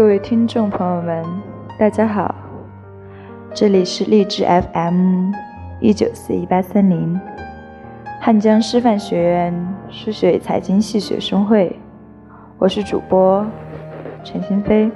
[0.00, 1.22] 各位听众朋友们，
[1.78, 2.34] 大家好，
[3.52, 5.30] 这里是励志 FM
[5.78, 7.20] 一九四一八三零，
[8.18, 11.78] 汉江师范学院数学与财经系学生会，
[12.56, 13.46] 我是主播
[14.24, 14.90] 陈新飞。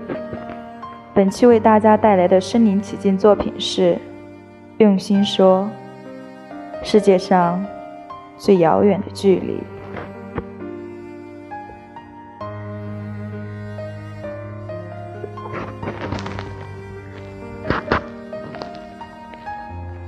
[1.13, 3.93] 本期为大家带来的身临其境作品是
[4.79, 5.69] 《用心说》，
[6.83, 7.63] 世界上
[8.39, 9.59] 最遥远的距离。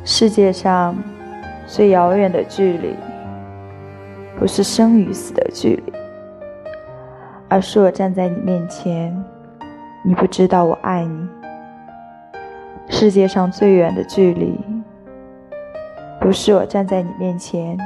[0.09, 0.97] 世界上
[1.67, 2.95] 最遥远的距离，
[4.39, 5.93] 不是生与死的距离，
[7.49, 9.13] 而是我站在你面前，
[10.05, 11.29] 你不知道我爱你。
[12.89, 14.57] 世界上最远的距离，
[16.21, 17.77] 不是我站在你面前，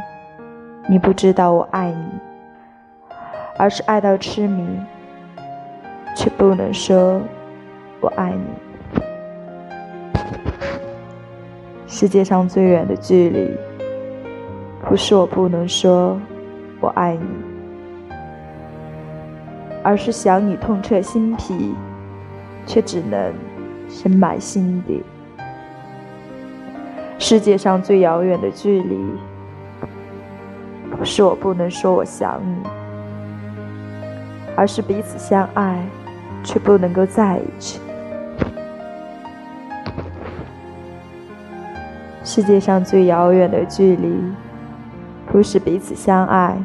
[0.91, 2.05] 你不知道我爱你，
[3.57, 4.63] 而是爱到痴迷，
[6.15, 7.19] 却不能说
[8.03, 8.70] 我爱你。
[11.93, 13.51] 世界上最远的距离，
[14.89, 16.17] 不是我不能说
[16.79, 18.15] 我爱你，
[19.83, 21.75] 而是想你痛彻心脾，
[22.65, 23.35] 却只能
[23.89, 25.03] 深埋心底。
[27.19, 28.97] 世界上最遥远的距离，
[30.97, 32.69] 不是我不能说我想你，
[34.57, 35.85] 而是彼此相爱，
[36.45, 37.81] 却不能够在一起。
[42.23, 44.15] 世界上最遥远的距离，
[45.27, 46.57] 不是彼此相爱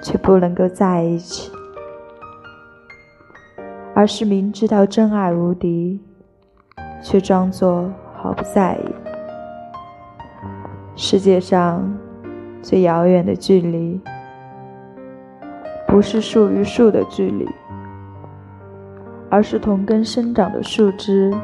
[0.00, 1.50] 却不能够在一起，
[3.92, 6.00] 而是明知道真爱无敌，
[7.02, 8.94] 却装作毫不在意。
[10.94, 11.82] 世界上
[12.62, 14.00] 最遥远的距离，
[15.88, 17.48] 不是树与树的距离，
[19.28, 21.34] 而是同根生长的树枝，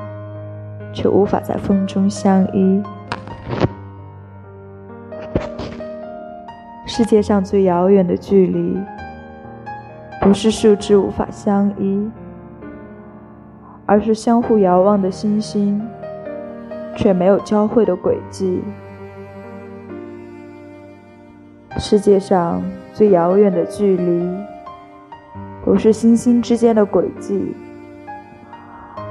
[0.92, 2.80] 却无法在风中相依。
[6.92, 8.76] 世界上最遥远的距离，
[10.20, 12.10] 不是树枝无法相依，
[13.86, 15.80] 而是相互遥望的星星，
[16.96, 18.60] 却没有交汇的轨迹。
[21.78, 22.60] 世界上
[22.92, 24.28] 最遥远的距离，
[25.64, 27.54] 不是星星之间的轨迹，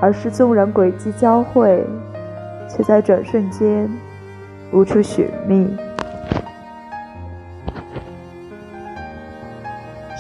[0.02, 1.88] 而是纵然轨迹交汇，
[2.68, 3.90] 却在转瞬间
[4.74, 5.66] 无处寻觅。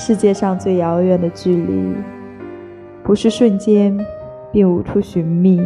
[0.09, 1.93] 世界上最遥远的距离，
[3.03, 3.95] 不是瞬间
[4.51, 5.61] 便无处寻觅，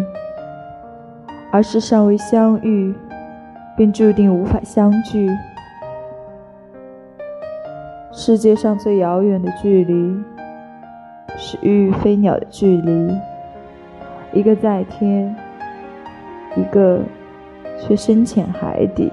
[1.50, 2.94] 而是尚未相遇
[3.78, 5.30] 便注定无法相聚。
[8.12, 10.22] 世界上最遥远的距离，
[11.38, 13.16] 是与飞鸟的距离，
[14.34, 15.34] 一个在天，
[16.58, 17.00] 一个
[17.80, 19.10] 却深潜海底。